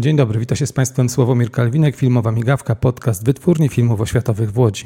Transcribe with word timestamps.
Dzień 0.00 0.16
dobry, 0.16 0.40
witam 0.40 0.56
się 0.56 0.66
z 0.66 0.72
Państwem 0.72 1.08
Sławomir 1.08 1.50
Kalwinek, 1.50 1.96
filmowa 1.96 2.32
migawka, 2.32 2.74
podcast 2.74 3.24
Wytwórni 3.24 3.68
Filmów 3.68 4.00
Oświatowych 4.00 4.52
w 4.52 4.58
Łodzi. 4.58 4.84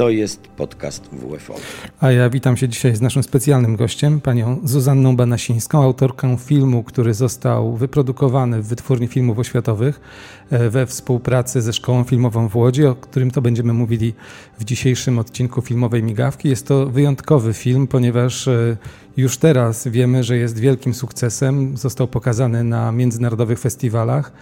To 0.00 0.10
jest 0.10 0.48
podcast 0.48 1.10
WFO. 1.12 1.54
A 2.00 2.12
ja 2.12 2.30
witam 2.30 2.56
się 2.56 2.68
dzisiaj 2.68 2.96
z 2.96 3.00
naszym 3.00 3.22
specjalnym 3.22 3.76
gościem, 3.76 4.20
panią 4.20 4.60
Zuzanną 4.64 5.16
Banasińską, 5.16 5.82
autorką 5.82 6.36
filmu, 6.36 6.82
który 6.84 7.14
został 7.14 7.76
wyprodukowany 7.76 8.62
w 8.62 8.66
Wytwórni 8.66 9.08
Filmów 9.08 9.38
Oświatowych 9.38 10.00
e, 10.50 10.70
we 10.70 10.86
współpracy 10.86 11.62
ze 11.62 11.72
Szkołą 11.72 12.04
Filmową 12.04 12.48
w 12.48 12.56
Łodzi, 12.56 12.86
o 12.86 12.94
którym 12.94 13.30
to 13.30 13.42
będziemy 13.42 13.72
mówili 13.72 14.14
w 14.58 14.64
dzisiejszym 14.64 15.18
odcinku 15.18 15.62
Filmowej 15.62 16.02
Migawki. 16.02 16.48
Jest 16.48 16.66
to 16.66 16.86
wyjątkowy 16.86 17.54
film, 17.54 17.86
ponieważ 17.86 18.48
e, 18.48 18.76
już 19.16 19.38
teraz 19.38 19.88
wiemy, 19.88 20.24
że 20.24 20.36
jest 20.36 20.58
wielkim 20.58 20.94
sukcesem. 20.94 21.76
Został 21.76 22.08
pokazany 22.08 22.64
na 22.64 22.92
międzynarodowych 22.92 23.58
festiwalach. 23.58 24.32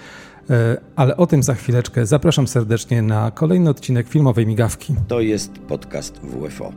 E, 0.51 0.77
ale 0.97 1.17
o 1.17 1.27
tym 1.27 1.43
za 1.43 1.55
chwileczkę. 1.55 2.07
Zapraszam 2.07 2.47
serdecznie 2.47 3.03
na 3.03 3.31
kolejny 3.31 3.71
odcinek 3.71 4.09
filmowej 4.09 4.47
migawki. 4.47 4.95
To 5.09 5.21
jest 5.21 5.59
podcast 5.59 6.21
WFO. 6.23 6.73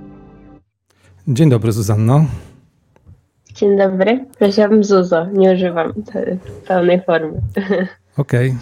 Dzień 1.28 1.50
dobry, 1.50 1.72
Zuzanno. 1.72 2.26
Dzień 3.54 3.78
dobry. 3.78 4.26
Prosiłabym 4.40 4.84
Zuzo, 4.84 5.26
nie 5.34 5.52
używam 5.54 5.94
pełnej 6.68 7.02
formy. 7.02 7.42
Okej. 8.18 8.50
Okay. 8.50 8.62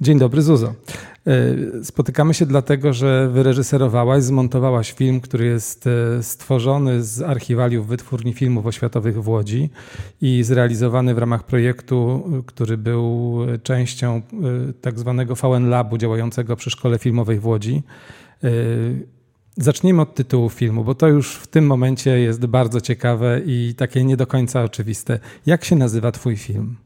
Dzień 0.00 0.18
dobry, 0.18 0.42
Zuzo. 0.42 0.72
E, 1.26 1.84
spotykamy 1.84 2.34
się 2.34 2.46
dlatego, 2.46 2.92
że 2.92 3.28
wyreżyserowałaś, 3.28 4.22
zmontowałaś 4.22 4.92
film, 4.92 5.20
który 5.20 5.46
jest 5.46 5.86
e, 5.86 6.22
stworzony 6.22 7.02
z 7.02 7.22
archiwaliów 7.22 7.86
Wytwórni 7.86 8.34
Filmów 8.34 8.66
Oświatowych 8.66 9.22
w 9.22 9.28
Łodzi 9.28 9.70
i 10.20 10.42
zrealizowany 10.42 11.14
w 11.14 11.18
ramach 11.18 11.42
projektu, 11.42 12.24
który 12.46 12.76
był 12.76 13.38
częścią 13.62 14.16
e, 14.16 14.22
tak 14.80 14.98
zwanego 14.98 15.34
VN 15.34 15.68
Labu 15.68 15.98
działającego 15.98 16.56
przy 16.56 16.70
Szkole 16.70 16.98
Filmowej 16.98 17.38
w 17.38 17.46
Łodzi. 17.46 17.82
Zacznijmy 19.56 20.02
od 20.02 20.14
tytułu 20.14 20.50
filmu, 20.50 20.84
bo 20.84 20.94
to 20.94 21.08
już 21.08 21.34
w 21.36 21.46
tym 21.46 21.66
momencie 21.66 22.20
jest 22.20 22.46
bardzo 22.46 22.80
ciekawe 22.80 23.40
i 23.46 23.74
takie 23.76 24.04
nie 24.04 24.16
do 24.16 24.26
końca 24.26 24.62
oczywiste. 24.62 25.18
Jak 25.46 25.64
się 25.64 25.76
nazywa 25.76 26.12
Twój 26.12 26.36
film? 26.36 26.76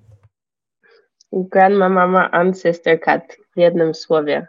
Grandma 1.32 1.88
Mama 1.88 2.30
and 2.30 2.60
Sister 2.60 3.00
Cat 3.00 3.36
w 3.56 3.60
jednym 3.60 3.94
słowie. 3.94 4.46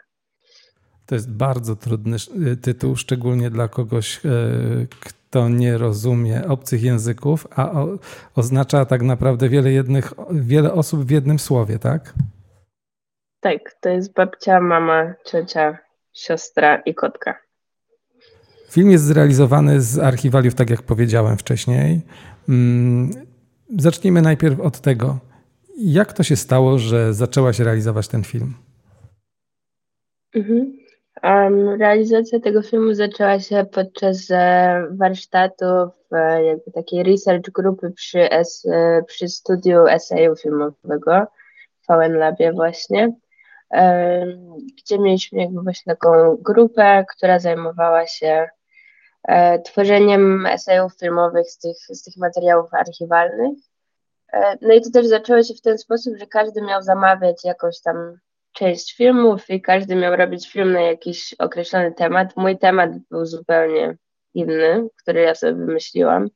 To 1.06 1.16
jest 1.16 1.32
bardzo 1.32 1.76
trudny 1.76 2.18
y, 2.48 2.58
tytuł, 2.58 2.96
szczególnie 2.96 3.50
dla 3.50 3.68
kogoś, 3.68 4.26
y, 4.26 4.88
kto 5.00 5.50
nie 5.50 5.78
rozumie 5.78 6.48
obcych 6.48 6.84
języków, 6.84 7.48
a 7.56 7.72
oznacza 8.36 8.86
tak 8.86 9.02
naprawdę 9.02 9.50
wiele, 9.50 9.72
jednych, 9.72 10.14
wiele 10.32 10.74
osób 10.74 11.06
w 11.06 11.10
jednym 11.10 11.40
słowie, 11.40 11.80
tak? 11.80 12.14
Tak, 13.40 13.60
to 13.82 13.90
jest 13.90 14.14
babcia, 14.14 14.62
mama, 14.62 15.14
ciocia, 15.26 15.78
siostra 16.14 16.76
i 16.76 16.96
kotka. 16.96 17.38
Film 18.72 18.92
jest 18.92 19.04
zrealizowany 19.04 19.82
z 19.82 20.00
archiwaliów, 20.00 20.56
tak 20.56 20.70
jak 20.70 20.82
powiedziałem 20.82 21.38
wcześniej. 21.38 22.02
Mm, 22.50 23.12
zacznijmy 23.78 24.22
najpierw 24.22 24.60
od 24.60 24.80
tego, 24.80 25.20
jak 25.84 26.14
to 26.14 26.24
się 26.24 26.36
stało, 26.36 26.78
że 26.78 27.14
zaczęłaś 27.14 27.60
realizować 27.60 28.08
ten 28.08 28.24
film? 28.24 28.54
Mhm. 30.36 30.82
Um, 31.24 31.70
realizacja 31.70 32.40
tego 32.40 32.62
filmu 32.62 32.94
zaczęła 32.94 33.40
się 33.40 33.66
podczas 33.72 34.32
e, 34.32 34.88
warsztatów 34.92 35.90
e, 36.12 36.44
jakby 36.44 36.72
takiej 36.72 37.04
research 37.04 37.52
grupy 37.52 37.92
przy, 37.92 38.20
e, 38.20 38.44
przy 39.08 39.28
studiu 39.28 39.88
eseju 39.88 40.36
filmowego 40.36 41.28
w 41.82 41.88
VN 41.88 42.14
Labie 42.14 42.54
właśnie, 42.54 43.14
gdzie 44.78 45.00
mieliśmy 45.00 45.42
jakby 45.42 45.62
właśnie 45.62 45.96
taką 45.96 46.38
grupę, 46.42 47.06
która 47.16 47.40
zajmowała 47.40 48.08
się 48.08 48.48
tworzeniem 49.66 50.46
esejów 50.46 50.94
filmowych 51.00 51.50
z 51.50 51.58
tych, 51.58 51.78
z 51.90 52.04
tych 52.04 52.18
materiałów 52.18 52.74
archiwalnych. 52.74 53.58
E, 54.34 54.58
no 54.62 54.74
i 54.74 54.82
to 54.82 54.92
też 54.92 55.06
zaczęło 55.06 55.44
się 55.44 55.54
w 55.54 55.62
ten 55.62 55.78
sposób, 55.78 56.18
że 56.18 56.28
każdy 56.28 56.62
miał 56.62 56.82
zamawiać 56.82 57.46
jakąś 57.46 57.82
tam 57.82 58.18
część 58.54 58.96
filmów 58.96 59.50
i 59.50 59.62
każdy 59.62 59.96
miał 59.96 60.16
robić 60.16 60.52
film 60.52 60.72
na 60.72 60.82
jakiś 60.82 61.36
określony 61.40 61.92
temat. 61.92 62.38
Mój 62.38 62.58
temat 62.58 62.92
był 63.12 63.26
zupełnie 63.26 63.98
inny, 64.34 64.88
który 64.98 65.22
ja 65.22 65.36
sobie 65.36 65.54
wymyśliłam. 65.54 66.28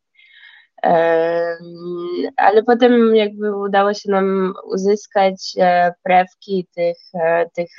Ale 2.38 2.64
potem 2.66 3.16
jakby 3.16 3.58
udało 3.58 3.94
się 3.94 4.12
nam 4.12 4.54
uzyskać 4.64 5.54
e, 5.58 5.94
prewki 6.04 6.68
tych, 6.76 6.98
e, 7.14 7.50
tych 7.50 7.70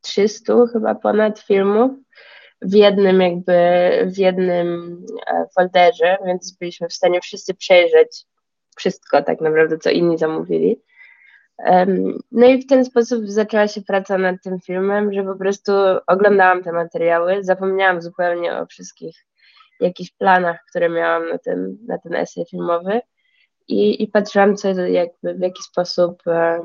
300 0.00 0.52
chyba 0.72 0.94
ponad 0.94 1.38
filmów 1.38 1.90
w 2.62 2.74
jednym 2.74 3.20
jakby, 3.20 3.52
w 4.06 4.18
jednym 4.18 4.98
folderze, 5.54 6.16
więc 6.26 6.56
byliśmy 6.60 6.88
w 6.88 6.92
stanie 6.92 7.20
wszyscy 7.20 7.54
przejrzeć 7.54 8.24
wszystko 8.76 9.22
tak 9.22 9.40
naprawdę, 9.40 9.78
co 9.78 9.90
inni 9.90 10.18
zamówili. 10.18 10.82
No 12.32 12.46
i 12.46 12.62
w 12.62 12.66
ten 12.66 12.84
sposób 12.84 13.26
zaczęła 13.26 13.68
się 13.68 13.82
praca 13.82 14.18
nad 14.18 14.42
tym 14.42 14.60
filmem, 14.60 15.12
że 15.12 15.24
po 15.24 15.34
prostu 15.34 15.72
oglądałam 16.06 16.62
te 16.62 16.72
materiały, 16.72 17.44
zapomniałam 17.44 18.02
zupełnie 18.02 18.56
o 18.56 18.66
wszystkich 18.66 19.26
jakichś 19.80 20.10
planach, 20.10 20.64
które 20.68 20.88
miałam 20.88 21.28
na 21.28 21.38
ten, 21.38 21.78
na 21.86 21.98
ten 21.98 22.14
esej 22.14 22.44
filmowy 22.50 23.00
i, 23.68 24.02
i 24.02 24.08
patrzyłam, 24.08 24.56
co 24.56 24.68
jakby, 24.68 25.34
w 25.34 25.40
jaki 25.40 25.62
sposób 25.62 26.22
e, 26.26 26.64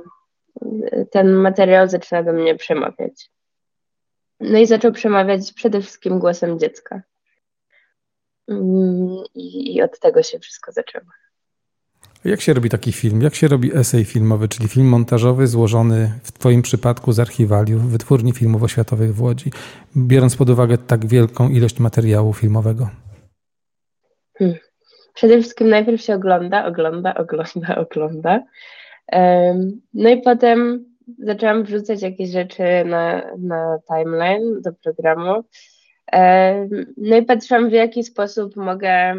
ten 1.12 1.34
materiał 1.34 1.88
zaczyna 1.88 2.24
do 2.24 2.34
mnie 2.34 2.56
przemawiać. 2.56 3.29
No 4.39 4.59
i 4.59 4.66
zaczął 4.66 4.91
przemawiać 4.91 5.53
przede 5.53 5.81
wszystkim 5.81 6.19
głosem 6.19 6.59
dziecka. 6.59 7.01
Mm, 8.47 9.24
I, 9.35 9.75
i 9.75 9.81
od 9.81 10.00
tego 10.00 10.24
się 10.24 10.39
wszystko 10.39 10.72
zaczęło. 10.72 11.06
Jak 12.27 12.41
się 12.41 12.53
robi 12.53 12.69
taki 12.69 12.91
film? 12.91 13.21
Jak 13.21 13.35
się 13.35 13.47
robi 13.47 13.77
esej 13.77 14.05
filmowy, 14.05 14.47
czyli 14.47 14.69
film 14.69 14.88
montażowy 14.88 15.47
złożony 15.47 16.11
w 16.23 16.31
Twoim 16.31 16.61
przypadku 16.61 17.11
z 17.11 17.19
archiwaliów 17.19 17.91
Wytwórni 17.91 18.33
Filmów 18.33 18.63
Oświatowych 18.63 19.15
w 19.15 19.21
Łodzi, 19.21 19.51
biorąc 19.97 20.35
pod 20.35 20.49
uwagę 20.49 20.77
tak 20.77 21.05
wielką 21.05 21.49
ilość 21.49 21.79
materiału 21.79 22.33
filmowego? 22.33 22.89
Hmm. 24.38 24.57
Przede 25.13 25.41
wszystkim 25.41 25.69
najpierw 25.69 26.01
się 26.01 26.15
ogląda, 26.15 26.65
ogląda, 26.65 27.15
ogląda, 27.15 27.75
ogląda. 27.75 28.44
No 29.94 30.09
i 30.09 30.21
potem 30.21 30.85
zaczęłam 31.19 31.63
wrzucać 31.63 32.01
jakieś 32.01 32.29
rzeczy 32.29 32.63
na, 32.85 33.21
na 33.39 33.79
timeline 33.88 34.61
do 34.61 34.71
programu. 34.83 35.44
No 36.97 37.17
i 37.17 37.25
patrzyłam, 37.25 37.69
w 37.69 37.73
jaki 37.73 38.03
sposób 38.03 38.55
mogę 38.55 39.15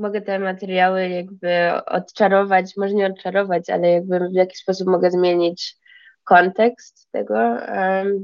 mogę 0.00 0.20
te 0.20 0.38
materiały 0.38 1.08
jakby 1.08 1.48
odczarować, 1.86 2.76
może 2.76 2.94
nie 2.94 3.06
odczarować, 3.06 3.70
ale 3.70 3.90
jakby 3.90 4.18
w 4.28 4.34
jaki 4.34 4.56
sposób 4.56 4.88
mogę 4.88 5.10
zmienić 5.10 5.76
kontekst 6.24 7.08
tego, 7.10 7.34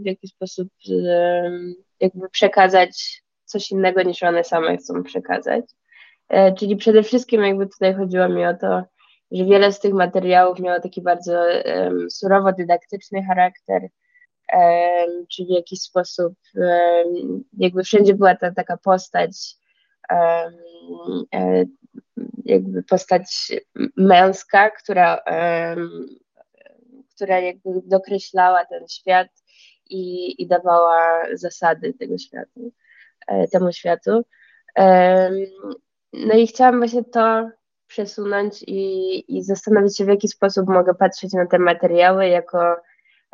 w 0.02 0.06
jaki 0.06 0.28
sposób 0.28 0.68
jakby 2.00 2.28
przekazać 2.30 3.22
coś 3.44 3.70
innego 3.70 4.02
niż 4.02 4.22
one 4.22 4.44
same 4.44 4.76
chcą 4.76 5.02
przekazać. 5.02 5.64
E, 6.28 6.54
czyli 6.54 6.76
przede 6.76 7.02
wszystkim 7.02 7.42
jakby 7.42 7.66
tutaj 7.66 7.94
chodziło 7.94 8.28
mi 8.28 8.46
o 8.46 8.54
to, 8.54 8.82
że 9.30 9.44
wiele 9.44 9.72
z 9.72 9.80
tych 9.80 9.94
materiałów 9.94 10.60
miało 10.60 10.80
taki 10.80 11.02
bardzo 11.02 11.32
um, 11.64 12.10
surowo 12.10 12.52
dydaktyczny 12.52 13.22
charakter, 13.22 13.82
um, 13.82 15.26
czyli 15.28 15.48
w 15.48 15.56
jakiś 15.56 15.80
sposób 15.80 16.34
um, 16.54 17.44
jakby 17.58 17.84
wszędzie 17.84 18.14
była 18.14 18.34
ta 18.34 18.52
taka 18.52 18.76
postać 18.76 19.56
jakby 22.44 22.82
postać 22.82 23.52
męska, 23.96 24.70
która, 24.70 25.18
która 27.14 27.40
jakby 27.40 27.70
dokreślała 27.84 28.64
ten 28.64 28.88
świat 28.88 29.28
i, 29.90 30.34
i 30.42 30.46
dawała 30.46 31.22
zasady 31.34 31.94
tego 31.94 32.18
światu, 32.18 32.72
e, 33.26 33.48
temu 33.48 33.72
światu. 33.72 34.24
No 36.12 36.34
i 36.34 36.46
chciałam 36.46 36.78
właśnie 36.78 37.04
to 37.04 37.50
przesunąć 37.86 38.62
i, 38.66 39.36
i 39.36 39.42
zastanowić 39.42 39.96
się, 39.96 40.04
w 40.04 40.08
jaki 40.08 40.28
sposób 40.28 40.68
mogę 40.68 40.94
patrzeć 40.94 41.32
na 41.32 41.46
te 41.46 41.58
materiały 41.58 42.28
jako 42.28 42.76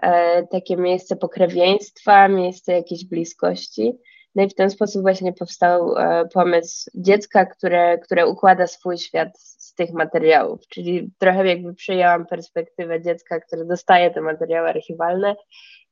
e, 0.02 0.46
takie 0.46 0.76
miejsce 0.76 1.16
pokrewieństwa, 1.16 2.28
miejsce 2.28 2.72
jakiejś 2.72 3.04
bliskości. 3.04 3.98
No 4.34 4.42
i 4.42 4.48
w 4.48 4.54
ten 4.54 4.70
sposób 4.70 5.02
właśnie 5.02 5.32
powstał 5.32 5.96
e, 5.96 6.28
pomysł 6.34 6.90
dziecka, 6.94 7.46
które, 7.46 7.98
które 7.98 8.26
układa 8.26 8.66
swój 8.66 8.98
świat 8.98 9.40
z 9.40 9.74
tych 9.74 9.92
materiałów. 9.92 10.60
Czyli 10.68 11.10
trochę 11.18 11.46
jakby 11.46 11.74
przyjęłam 11.74 12.26
perspektywę 12.26 13.02
dziecka, 13.02 13.40
które 13.40 13.64
dostaje 13.64 14.10
te 14.10 14.20
materiały 14.20 14.68
archiwalne 14.68 15.36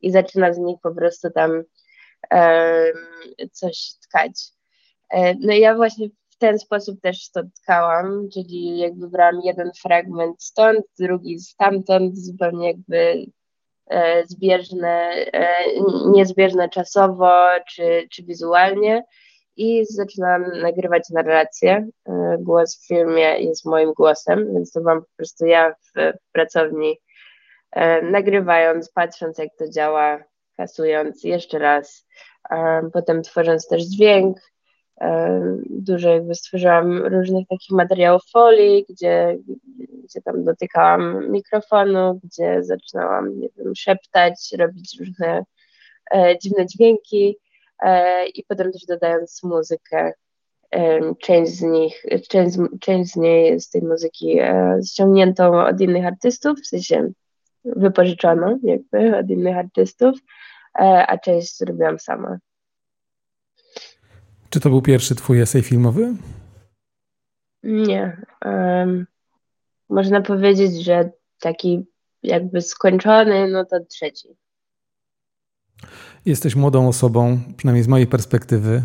i 0.01 0.11
zaczyna 0.11 0.53
z 0.53 0.59
nich 0.59 0.77
po 0.83 0.95
prostu 0.95 1.31
tam 1.31 1.63
coś 3.53 3.95
tkać. 4.03 4.33
E, 5.11 5.35
no 5.35 5.53
i 5.53 5.61
ja 5.61 5.77
właśnie 5.77 6.09
w 6.31 6.37
ten 6.39 6.59
sposób 6.59 7.01
też 7.01 7.25
spotkałam, 7.25 8.29
czyli 8.35 8.79
jakby 8.79 9.09
brałam 9.09 9.41
jeden 9.45 9.71
fragment 9.83 10.43
stąd, 10.43 10.81
drugi 10.99 11.41
stamtąd, 11.41 12.19
zupełnie 12.19 12.67
jakby 12.67 13.27
zbieżne, 14.27 15.11
e, 15.33 15.49
niezbieżne 16.07 16.69
czasowo 16.69 17.33
czy, 17.69 18.09
czy 18.11 18.23
wizualnie. 18.23 19.05
I 19.57 19.85
zaczynałam 19.87 20.45
nagrywać 20.63 21.11
narrację. 21.11 21.89
E, 22.09 22.37
głos 22.39 22.79
w 22.79 22.87
filmie 22.87 23.41
jest 23.41 23.67
moim 23.67 23.93
głosem, 23.93 24.55
więc 24.55 24.73
to 24.73 24.81
byłam 24.81 25.01
po 25.01 25.17
prostu 25.17 25.47
ja 25.47 25.73
w, 25.73 25.93
w 25.97 26.33
pracowni 26.33 27.01
nagrywając, 28.03 28.93
patrząc 28.93 29.39
jak 29.39 29.49
to 29.59 29.69
działa, 29.69 30.25
kasując 30.57 31.25
jeszcze 31.25 31.59
raz, 31.59 32.07
potem 32.93 33.23
tworząc 33.23 33.69
też 33.69 33.83
dźwięk, 33.83 34.39
dużo 35.71 36.09
jakby 36.11 36.35
stworzyłam 36.35 37.07
różnych 37.07 37.49
takich 37.49 37.71
materiałów 37.71 38.23
folii, 38.33 38.87
gdzie, 38.89 39.39
gdzie 40.05 40.23
tam 40.23 40.45
dotykałam 40.45 41.31
mikrofonu, 41.31 42.21
gdzie 42.25 42.63
zaczynałam, 42.63 43.41
nie 43.41 43.49
wiem, 43.57 43.75
szeptać, 43.77 44.53
robić 44.59 45.01
różne 45.01 45.45
e, 46.15 46.39
dziwne 46.43 46.67
dźwięki 46.67 47.37
e, 47.83 48.27
i 48.27 48.45
potem 48.45 48.73
też 48.73 48.87
dodając 48.87 49.43
muzykę. 49.43 50.13
E, 50.71 51.15
część 51.15 51.53
z 51.53 51.63
nich, 51.63 52.05
część, 52.29 52.59
część 52.81 53.13
z 53.13 53.17
niej, 53.17 53.61
z 53.61 53.71
tej 53.71 53.83
muzyki 53.83 54.39
e, 54.39 54.81
ściągniętą 54.87 55.67
od 55.67 55.81
innych 55.81 56.07
artystów, 56.07 56.61
w 56.61 56.67
sensie 56.67 57.11
wypożyczoną 57.65 58.59
jakby 58.63 59.19
od 59.19 59.31
innych 59.31 59.57
artystów, 59.57 60.19
e, 60.81 61.07
a 61.07 61.19
część 61.19 61.59
zrobiłam 61.59 61.99
sama. 61.99 62.39
Czy 64.51 64.61
to 64.61 64.71
był 64.71 64.83
pierwszy 64.83 65.15
twój 65.15 65.41
esej 65.41 65.63
filmowy? 65.63 66.15
Nie. 67.63 68.27
Um, 68.45 69.07
można 69.89 70.21
powiedzieć, 70.21 70.85
że 70.85 71.11
taki 71.41 71.87
jakby 72.23 72.63
skończony, 72.63 73.49
no 73.49 73.65
to 73.65 73.81
trzeci. 73.81 74.29
Jesteś 76.25 76.57
młodą 76.57 76.89
osobą, 76.89 77.41
przynajmniej 77.57 77.85
z 77.85 77.89
mojej 77.89 78.07
perspektywy. 78.07 78.83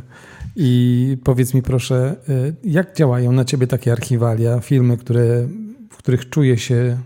I 0.56 1.18
powiedz 1.24 1.54
mi 1.54 1.62
proszę, 1.62 2.16
y, 2.30 2.56
jak 2.64 2.96
działają 2.96 3.32
na 3.32 3.46
ciebie 3.46 3.68
takie 3.68 3.92
archiwalia, 3.92 4.60
filmy, 4.60 4.98
które, 4.98 5.48
w 5.92 5.98
których 5.98 6.30
czuje 6.30 6.58
się 6.58 6.98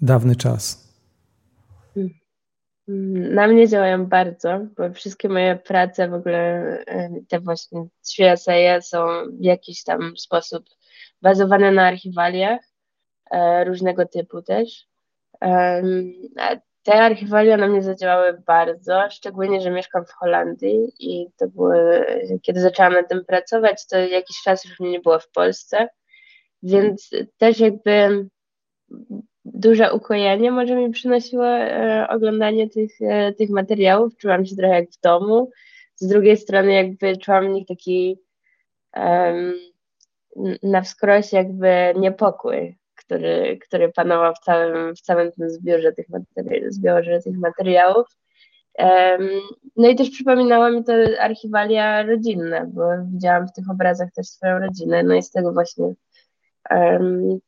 dawny 0.00 0.36
czas? 0.36 0.87
Na 3.30 3.46
mnie 3.46 3.68
działają 3.68 4.06
bardzo, 4.06 4.60
bo 4.76 4.92
wszystkie 4.92 5.28
moje 5.28 5.56
prace, 5.56 6.08
w 6.08 6.14
ogóle 6.14 6.62
te 7.28 7.40
właśnie 7.40 7.86
trzy 8.02 8.30
eseje 8.30 8.82
są 8.82 9.06
w 9.40 9.44
jakiś 9.44 9.84
tam 9.84 10.16
sposób 10.16 10.64
bazowane 11.22 11.72
na 11.72 11.86
archiwaliach 11.86 12.60
e, 13.30 13.64
różnego 13.64 14.06
typu 14.06 14.42
też. 14.42 14.88
Te 16.82 16.94
archiwalia 16.94 17.56
na 17.56 17.68
mnie 17.68 17.82
zadziałały 17.82 18.42
bardzo, 18.46 19.10
szczególnie, 19.10 19.60
że 19.60 19.70
mieszkam 19.70 20.04
w 20.04 20.12
Holandii 20.12 20.92
i 20.98 21.26
to 21.36 21.48
były, 21.48 22.06
kiedy 22.42 22.60
zaczęłam 22.60 22.92
nad 22.92 23.08
tym 23.08 23.24
pracować, 23.24 23.86
to 23.86 23.98
jakiś 23.98 24.42
czas 24.42 24.64
już 24.64 24.80
mnie 24.80 24.90
nie 24.90 25.00
było 25.00 25.18
w 25.18 25.30
Polsce, 25.30 25.88
więc 26.62 27.10
też 27.38 27.60
jakby 27.60 28.26
duże 29.54 29.92
ukojenie 29.92 30.50
może 30.50 30.76
mi 30.76 30.90
przynosiło 30.90 31.46
e, 31.46 32.06
oglądanie 32.10 32.68
tych, 32.68 32.90
e, 33.00 33.32
tych 33.32 33.50
materiałów. 33.50 34.16
Czułam 34.16 34.46
się 34.46 34.56
trochę 34.56 34.74
jak 34.74 34.90
w 34.90 35.00
domu. 35.00 35.50
Z 35.94 36.06
drugiej 36.06 36.36
strony 36.36 36.72
jakby 36.72 37.16
czułam 37.16 37.46
w 37.46 37.50
nich 37.50 37.66
taki 37.66 38.18
um, 38.96 39.54
na 40.62 40.82
wskroś 40.82 41.32
jakby 41.32 41.68
niepokój, 41.96 42.78
który, 42.94 43.58
który 43.66 43.92
panował 43.92 44.34
w 44.34 44.38
całym, 44.38 44.96
w 44.96 45.00
całym 45.00 45.32
tym 45.32 45.50
zbiorze 45.50 45.92
tych, 45.92 46.06
materi- 46.08 46.70
zbiorze 46.70 47.20
tych 47.20 47.38
materiałów. 47.38 48.06
Um, 48.78 49.28
no 49.76 49.88
i 49.88 49.96
też 49.96 50.10
przypominało 50.10 50.70
mi 50.70 50.84
to 50.84 50.92
archiwalia 51.20 52.02
rodzinne, 52.02 52.70
bo 52.74 52.82
widziałam 53.12 53.48
w 53.48 53.52
tych 53.52 53.70
obrazach 53.70 54.12
też 54.12 54.26
swoją 54.26 54.58
rodzinę, 54.58 55.02
no 55.02 55.14
i 55.14 55.22
z 55.22 55.30
tego 55.30 55.52
właśnie 55.52 55.94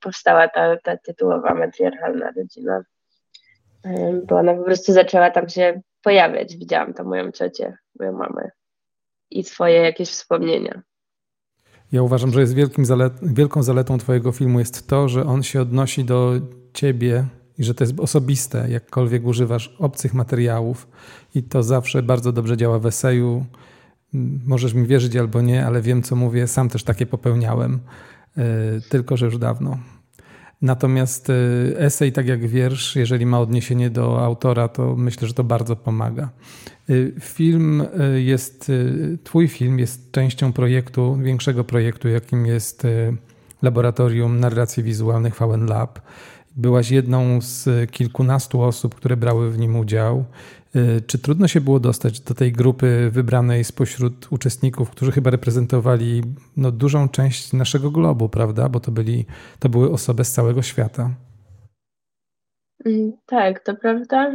powstała 0.00 0.48
ta, 0.48 0.76
ta 0.76 0.96
tytułowa 0.96 1.54
matriarchalna 1.54 2.32
rodzina. 2.36 2.82
Bo 4.26 4.36
ona 4.36 4.54
po 4.54 4.62
prostu 4.62 4.92
zaczęła 4.92 5.30
tam 5.30 5.48
się 5.48 5.80
pojawiać. 6.02 6.56
Widziałam 6.56 6.94
tam 6.94 7.06
moją 7.06 7.32
ciocię, 7.32 7.76
moją 7.98 8.12
mamę 8.12 8.50
i 9.30 9.44
swoje 9.44 9.74
jakieś 9.74 10.08
wspomnienia. 10.08 10.82
Ja 11.92 12.02
uważam, 12.02 12.30
że 12.30 12.40
jest 12.40 12.54
zalet, 12.82 13.12
wielką 13.22 13.62
zaletą 13.62 13.98
Twojego 13.98 14.32
filmu 14.32 14.58
jest 14.58 14.88
to, 14.88 15.08
że 15.08 15.24
on 15.24 15.42
się 15.42 15.60
odnosi 15.60 16.04
do 16.04 16.32
Ciebie 16.72 17.24
i 17.58 17.64
że 17.64 17.74
to 17.74 17.84
jest 17.84 18.00
osobiste, 18.00 18.68
jakkolwiek 18.68 19.24
używasz 19.24 19.76
obcych 19.78 20.14
materiałów 20.14 20.88
i 21.34 21.42
to 21.42 21.62
zawsze 21.62 22.02
bardzo 22.02 22.32
dobrze 22.32 22.56
działa 22.56 22.78
w 22.78 22.86
eseju. 22.86 23.44
Możesz 24.46 24.74
mi 24.74 24.86
wierzyć 24.86 25.16
albo 25.16 25.40
nie, 25.40 25.66
ale 25.66 25.80
wiem, 25.80 26.02
co 26.02 26.16
mówię. 26.16 26.46
Sam 26.46 26.68
też 26.68 26.84
takie 26.84 27.06
popełniałem. 27.06 27.80
E, 28.38 28.42
tylko 28.88 29.16
że 29.16 29.26
już 29.26 29.38
dawno. 29.38 29.78
Natomiast 30.62 31.30
e, 31.30 31.34
esej, 31.78 32.12
tak 32.12 32.26
jak 32.26 32.46
wiersz, 32.46 32.96
jeżeli 32.96 33.26
ma 33.26 33.40
odniesienie 33.40 33.90
do 33.90 34.24
autora, 34.24 34.68
to 34.68 34.96
myślę, 34.96 35.28
że 35.28 35.34
to 35.34 35.44
bardzo 35.44 35.76
pomaga. 35.76 36.30
E, 36.88 37.20
film 37.20 37.82
jest, 38.16 38.72
Twój 39.24 39.48
film 39.48 39.78
jest 39.78 40.12
częścią 40.12 40.52
projektu, 40.52 41.16
większego 41.16 41.64
projektu, 41.64 42.08
jakim 42.08 42.46
jest 42.46 42.86
Laboratorium 43.62 44.40
Narracji 44.40 44.82
Wizualnych 44.82 45.34
VN 45.34 45.66
Lab. 45.66 46.00
Byłaś 46.56 46.90
jedną 46.90 47.40
z 47.40 47.90
kilkunastu 47.90 48.62
osób, 48.62 48.94
które 48.94 49.16
brały 49.16 49.50
w 49.50 49.58
nim 49.58 49.76
udział. 49.76 50.24
Y, 50.76 51.00
czy 51.06 51.18
trudno 51.18 51.48
się 51.48 51.60
było 51.60 51.80
dostać 51.80 52.20
do 52.20 52.34
tej 52.34 52.52
grupy 52.52 53.10
wybranej 53.12 53.64
spośród 53.64 54.32
uczestników, 54.32 54.90
którzy 54.90 55.12
chyba 55.12 55.30
reprezentowali 55.30 56.22
no, 56.56 56.70
dużą 56.70 57.08
część 57.08 57.52
naszego 57.52 57.90
globu, 57.90 58.28
prawda? 58.28 58.68
Bo 58.68 58.80
to, 58.80 58.90
byli, 58.90 59.26
to 59.58 59.68
były 59.68 59.90
osoby 59.90 60.24
z 60.24 60.32
całego 60.32 60.62
świata. 60.62 61.10
Mm, 62.84 63.12
tak, 63.26 63.60
to 63.60 63.76
prawda. 63.76 64.32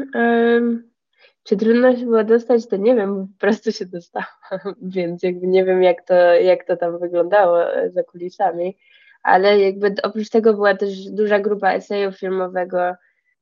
Czy 1.43 1.57
trudno 1.57 1.97
się 1.97 2.05
było 2.05 2.23
dostać, 2.23 2.67
to 2.67 2.77
nie 2.77 2.95
wiem, 2.95 3.27
po 3.27 3.39
prostu 3.39 3.71
się 3.71 3.85
dostałam, 3.85 4.27
więc 4.95 5.23
jakby 5.23 5.47
nie 5.47 5.65
wiem, 5.65 5.83
jak 5.83 6.07
to, 6.07 6.13
jak 6.33 6.63
to 6.67 6.77
tam 6.77 6.99
wyglądało 6.99 7.57
za 7.89 8.03
kulisami, 8.03 8.77
ale 9.25 9.59
jakby 9.59 9.95
oprócz 10.03 10.29
tego 10.29 10.53
była 10.53 10.75
też 10.75 11.09
duża 11.09 11.39
grupa 11.39 11.71
esejów 11.71 12.17
filmowego, 12.17 12.95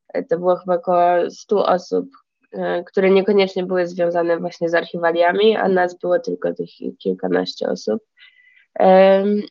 e, 0.08 0.22
to 0.22 0.38
było 0.38 0.56
chyba 0.56 0.74
około 0.74 1.30
100 1.30 1.66
osób, 1.66 2.06
E, 2.54 2.84
które 2.84 3.10
niekoniecznie 3.10 3.66
były 3.66 3.86
związane 3.86 4.38
właśnie 4.38 4.68
z 4.68 4.74
archiwaliami, 4.74 5.56
a 5.56 5.68
nas 5.68 5.98
było 5.98 6.18
tylko 6.18 6.54
tych 6.54 6.70
kilkanaście 6.98 7.68
osób. 7.68 8.02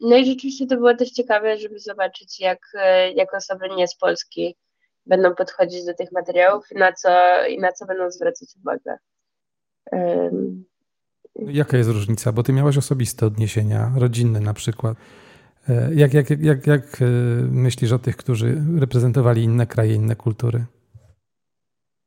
No 0.01 0.17
i 0.17 0.25
rzeczywiście 0.25 0.67
to 0.67 0.75
było 0.75 0.95
też 0.95 1.11
ciekawe, 1.11 1.57
żeby 1.57 1.79
zobaczyć, 1.79 2.39
jak, 2.39 2.59
e, 2.73 3.11
jak 3.11 3.33
osoby 3.33 3.69
nie 3.77 3.87
z 3.87 3.95
Polski 3.95 4.55
będą 5.05 5.35
podchodzić 5.35 5.85
do 5.85 5.93
tych 5.93 6.11
materiałów 6.11 6.65
i 6.71 6.75
na 6.75 6.93
co, 6.93 7.09
i 7.49 7.59
na 7.59 7.71
co 7.71 7.85
będą 7.85 8.11
zwracać 8.11 8.49
uwagę. 8.59 8.97
Jaka 11.35 11.77
jest 11.77 11.89
różnica? 11.89 12.31
Bo 12.31 12.43
ty 12.43 12.53
miałaś 12.53 12.77
osobiste 12.77 13.25
odniesienia, 13.25 13.91
rodzinne 13.97 14.39
na 14.39 14.53
przykład. 14.53 14.97
Jak, 15.95 16.13
jak, 16.13 16.29
jak, 16.29 16.67
jak 16.67 16.97
myślisz 17.51 17.91
o 17.91 17.99
tych, 17.99 18.17
którzy 18.17 18.63
reprezentowali 18.79 19.43
inne 19.43 19.67
kraje, 19.67 19.93
inne 19.93 20.15
kultury? 20.15 20.65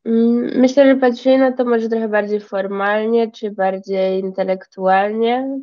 Mm, 0.05 0.61
myślę, 0.61 0.87
że 0.87 1.01
patrzyli 1.01 1.39
na 1.39 1.53
to 1.53 1.65
może 1.65 1.89
trochę 1.89 2.09
bardziej 2.09 2.41
formalnie, 2.41 3.31
czy 3.31 3.51
bardziej 3.51 4.21
intelektualnie, 4.21 5.61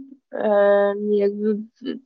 jakby 1.12 1.58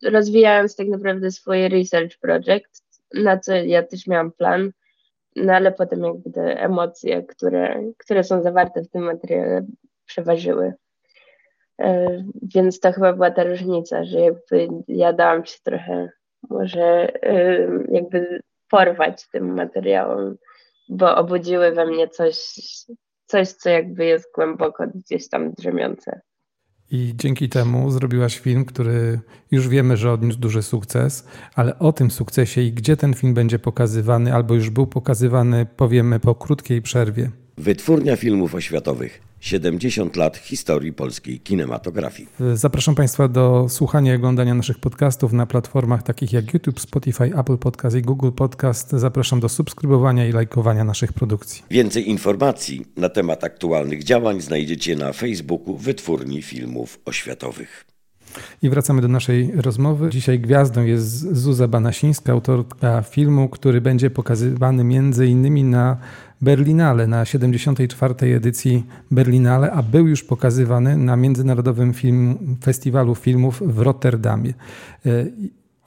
rozwijając 0.03 0.75
tak 0.75 0.87
naprawdę 0.87 1.31
swoje 1.31 1.69
research 1.69 2.17
project, 2.17 2.83
na 3.13 3.39
co 3.39 3.55
ja 3.55 3.83
też 3.83 4.07
miałam 4.07 4.31
plan, 4.31 4.71
no 5.35 5.53
ale 5.53 5.71
potem 5.71 6.03
jakby 6.03 6.31
te 6.31 6.61
emocje, 6.61 7.23
które, 7.23 7.83
które 7.97 8.23
są 8.23 8.41
zawarte 8.41 8.81
w 8.83 8.89
tym 8.89 9.03
materiale 9.03 9.65
przeważyły. 10.05 10.73
E, 11.81 12.23
więc 12.55 12.79
to 12.79 12.91
chyba 12.91 13.13
była 13.13 13.31
ta 13.31 13.43
różnica, 13.43 14.03
że 14.03 14.19
jakby 14.19 14.67
ja 14.87 15.13
dałam 15.13 15.45
się 15.45 15.57
trochę 15.63 16.09
może 16.49 17.11
jakby 17.89 18.41
porwać 18.69 19.29
tym 19.31 19.55
materiałem 19.55 20.37
bo 20.89 21.15
obudziły 21.15 21.71
we 21.71 21.85
mnie 21.85 22.07
coś, 22.07 22.35
coś, 23.25 23.49
co 23.49 23.69
jakby 23.69 24.05
jest 24.05 24.25
głęboko 24.35 24.87
gdzieś 24.95 25.29
tam 25.29 25.53
drzemiące. 25.53 26.21
I 26.91 27.13
dzięki 27.15 27.49
temu 27.49 27.91
zrobiłaś 27.91 28.39
film, 28.39 28.65
który 28.65 29.19
już 29.51 29.67
wiemy, 29.67 29.97
że 29.97 30.11
odniósł 30.11 30.39
duży 30.39 30.63
sukces, 30.63 31.27
ale 31.55 31.79
o 31.79 31.93
tym 31.93 32.11
sukcesie 32.11 32.61
i 32.61 32.71
gdzie 32.71 32.97
ten 32.97 33.13
film 33.13 33.33
będzie 33.33 33.59
pokazywany, 33.59 34.33
albo 34.33 34.53
już 34.53 34.69
był 34.69 34.87
pokazywany, 34.87 35.65
powiemy 35.65 36.19
po 36.19 36.35
krótkiej 36.35 36.81
przerwie. 36.81 37.31
Wytwórnia 37.57 38.15
filmów 38.15 38.55
oświatowych. 38.55 39.21
70 39.39 40.15
lat 40.15 40.37
historii 40.37 40.93
polskiej 40.93 41.39
kinematografii. 41.39 42.29
Zapraszam 42.53 42.95
Państwa 42.95 43.27
do 43.27 43.65
słuchania 43.69 44.13
i 44.13 44.15
oglądania 44.15 44.55
naszych 44.55 44.79
podcastów 44.79 45.33
na 45.33 45.45
platformach 45.45 46.03
takich 46.03 46.33
jak 46.33 46.53
YouTube, 46.53 46.79
Spotify, 46.79 47.23
Apple 47.23 47.57
Podcast 47.57 47.95
i 47.95 48.01
Google 48.01 48.31
Podcast. 48.31 48.91
Zapraszam 48.91 49.39
do 49.39 49.49
subskrybowania 49.49 50.27
i 50.27 50.31
lajkowania 50.31 50.83
naszych 50.83 51.13
produkcji. 51.13 51.63
Więcej 51.71 52.09
informacji 52.09 52.85
na 52.97 53.09
temat 53.09 53.43
aktualnych 53.43 54.03
działań 54.03 54.41
znajdziecie 54.41 54.95
na 54.95 55.13
Facebooku 55.13 55.77
Wytwórni 55.77 56.41
Filmów 56.41 56.99
Oświatowych. 57.05 57.85
I 58.61 58.69
wracamy 58.69 59.01
do 59.01 59.07
naszej 59.07 59.51
rozmowy. 59.55 60.09
Dzisiaj 60.09 60.39
gwiazdą 60.39 60.85
jest 60.85 61.35
Zuza 61.35 61.67
Banasińska, 61.67 62.31
autorka 62.31 63.01
filmu, 63.01 63.49
który 63.49 63.81
będzie 63.81 64.09
pokazywany 64.09 64.83
między 64.83 65.27
innymi 65.27 65.63
na 65.63 65.97
Berlinale, 66.41 67.07
na 67.07 67.25
74. 67.25 68.35
edycji 68.35 68.85
Berlinale, 69.11 69.71
a 69.71 69.83
był 69.83 70.07
już 70.07 70.23
pokazywany 70.23 70.97
na 70.97 71.15
Międzynarodowym 71.15 71.93
Film, 71.93 72.57
Festiwalu 72.63 73.15
Filmów 73.15 73.61
w 73.65 73.79
Rotterdamie. 73.79 74.53
E, 75.05 75.25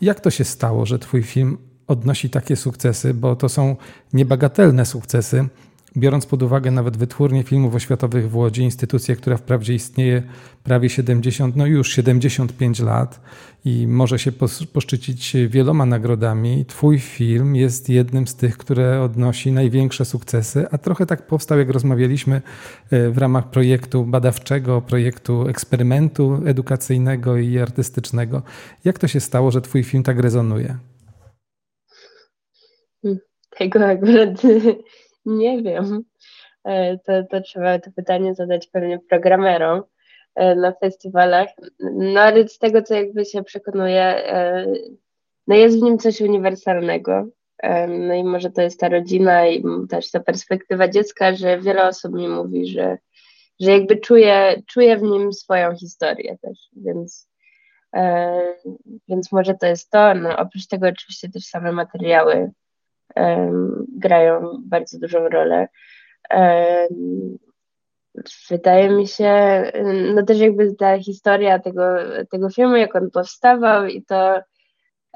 jak 0.00 0.20
to 0.20 0.30
się 0.30 0.44
stało, 0.44 0.86
że 0.86 0.98
Twój 0.98 1.22
film 1.22 1.58
odnosi 1.86 2.30
takie 2.30 2.56
sukcesy, 2.56 3.14
bo 3.14 3.36
to 3.36 3.48
są 3.48 3.76
niebagatelne 4.12 4.86
sukcesy, 4.86 5.48
biorąc 5.96 6.26
pod 6.26 6.42
uwagę 6.42 6.70
nawet 6.70 6.96
wytwórnię 6.96 7.42
filmów 7.42 7.74
oświatowych 7.74 8.30
w 8.30 8.36
Łodzi, 8.36 8.62
instytucję, 8.62 9.16
która 9.16 9.36
wprawdzie 9.36 9.74
istnieje 9.74 10.22
prawie 10.64 10.88
70, 10.88 11.56
no 11.56 11.66
już 11.66 11.92
75 11.92 12.80
lat 12.80 13.20
i 13.64 13.86
może 13.86 14.18
się 14.18 14.32
poszczycić 14.72 15.36
wieloma 15.48 15.86
nagrodami. 15.86 16.64
Twój 16.64 16.98
film 16.98 17.56
jest 17.56 17.88
jednym 17.88 18.26
z 18.26 18.34
tych, 18.36 18.58
które 18.58 19.02
odnosi 19.02 19.52
największe 19.52 20.04
sukcesy, 20.04 20.66
a 20.70 20.78
trochę 20.78 21.06
tak 21.06 21.26
powstał, 21.26 21.58
jak 21.58 21.70
rozmawialiśmy 21.70 22.42
e, 22.90 23.10
w 23.10 23.18
ramach 23.18 23.50
projektu 23.50 24.04
badawczego, 24.04 24.82
projektu 24.82 25.48
eksperymentu 25.48 26.42
edukacyjnego 26.46 27.36
i 27.36 27.58
artystycznego. 27.58 28.42
Jak 28.84 28.98
to 28.98 29.08
się 29.08 29.20
stało, 29.20 29.50
że 29.50 29.60
Twój 29.60 29.84
film 29.84 30.02
tak 30.02 30.18
rezonuje? 30.18 30.78
Tego 33.58 33.86
akurat 33.86 34.42
nie 35.24 35.62
wiem. 35.62 36.04
E, 36.64 36.98
to, 36.98 37.12
to 37.30 37.40
trzeba 37.40 37.78
to 37.78 37.90
pytanie 37.96 38.34
zadać 38.34 38.66
pewnie 38.66 38.98
programerom 38.98 39.82
e, 40.34 40.54
na 40.54 40.72
festiwalach. 40.72 41.48
No 41.80 42.20
ale 42.20 42.48
z 42.48 42.58
tego, 42.58 42.82
co 42.82 42.94
jakby 42.94 43.24
się 43.24 43.44
przekonuje, 43.44 44.02
e, 44.02 44.66
no 45.46 45.54
jest 45.54 45.78
w 45.78 45.82
nim 45.82 45.98
coś 45.98 46.20
uniwersalnego. 46.20 47.26
No 47.88 48.14
i 48.14 48.24
może 48.24 48.50
to 48.50 48.62
jest 48.62 48.80
ta 48.80 48.88
rodzina 48.88 49.46
i 49.46 49.64
też 49.88 50.10
ta 50.10 50.20
perspektywa 50.20 50.88
dziecka, 50.88 51.34
że 51.34 51.60
wiele 51.60 51.88
osób 51.88 52.14
mi 52.14 52.28
mówi, 52.28 52.66
że, 52.66 52.98
że 53.60 53.70
jakby 53.70 53.96
czuje, 53.96 54.62
czuje 54.66 54.96
w 54.96 55.02
nim 55.02 55.32
swoją 55.32 55.76
historię 55.76 56.38
też, 56.42 56.58
więc, 56.76 57.28
więc 59.08 59.32
może 59.32 59.54
to 59.54 59.66
jest 59.66 59.90
to. 59.90 60.14
No, 60.14 60.36
oprócz 60.36 60.66
tego 60.66 60.88
oczywiście 60.88 61.28
też 61.28 61.44
same 61.44 61.72
materiały 61.72 62.50
grają 63.88 64.60
bardzo 64.64 64.98
dużą 64.98 65.28
rolę. 65.28 65.68
Wydaje 68.50 68.90
mi 68.90 69.08
się, 69.08 69.62
no 70.14 70.22
też 70.22 70.38
jakby 70.38 70.74
ta 70.74 70.98
historia 70.98 71.58
tego, 71.58 71.82
tego 72.30 72.50
filmu, 72.50 72.76
jak 72.76 72.96
on 72.96 73.10
powstawał 73.10 73.86
i 73.86 74.02
to, 74.02 74.40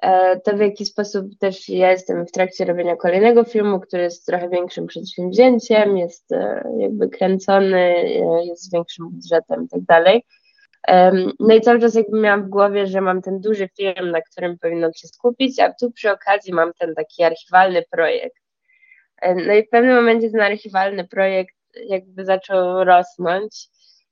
e, 0.02 0.40
to 0.40 0.56
w 0.56 0.60
jaki 0.60 0.86
sposób 0.86 1.26
też 1.40 1.68
ja 1.68 1.90
jestem 1.90 2.26
w 2.26 2.32
trakcie 2.32 2.64
robienia 2.64 2.96
kolejnego 2.96 3.44
filmu, 3.44 3.80
który 3.80 4.02
jest 4.02 4.26
trochę 4.26 4.48
większym 4.48 4.86
przedsięwzięciem, 4.86 5.98
jest 5.98 6.32
e, 6.32 6.64
jakby 6.78 7.08
kręcony, 7.08 7.94
e, 7.96 8.44
jest 8.44 8.62
z 8.62 8.72
większym 8.72 9.10
budżetem 9.10 9.64
i 9.64 9.68
tak 9.68 9.80
dalej. 9.80 10.24
No 11.40 11.54
i 11.54 11.60
cały 11.60 11.80
czas 11.80 11.94
jakby 11.94 12.20
miałam 12.20 12.44
w 12.44 12.48
głowie, 12.48 12.86
że 12.86 13.00
mam 13.00 13.22
ten 13.22 13.40
duży 13.40 13.68
film, 13.76 14.10
na 14.10 14.22
którym 14.22 14.58
powinnam 14.58 14.90
się 14.94 15.08
skupić, 15.08 15.60
a 15.60 15.72
tu 15.72 15.90
przy 15.90 16.10
okazji 16.10 16.52
mam 16.52 16.72
ten 16.78 16.94
taki 16.94 17.22
archiwalny 17.22 17.84
projekt. 17.90 18.36
No 19.46 19.54
i 19.54 19.66
w 19.66 19.68
pewnym 19.68 19.96
momencie 19.96 20.30
ten 20.30 20.40
archiwalny 20.40 21.08
projekt 21.08 21.54
jakby 21.86 22.24
zaczął 22.24 22.84
rosnąć. 22.84 23.68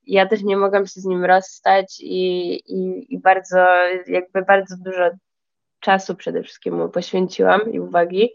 Ja 0.07 0.27
też 0.27 0.43
nie 0.43 0.57
mogłam 0.57 0.85
się 0.87 1.01
z 1.01 1.05
nim 1.05 1.25
rozstać 1.25 1.97
i, 1.99 2.53
i, 2.53 3.05
i 3.13 3.19
bardzo, 3.19 3.65
jakby 4.07 4.41
bardzo 4.41 4.75
dużo 4.77 5.09
czasu 5.79 6.15
przede 6.15 6.43
wszystkim 6.43 6.75
mu 6.75 6.89
poświęciłam 6.89 7.73
i 7.73 7.79
uwagi. 7.79 8.33